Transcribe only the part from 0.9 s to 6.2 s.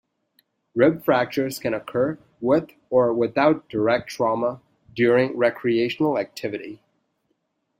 fractures can occur with or without direct trauma during recreational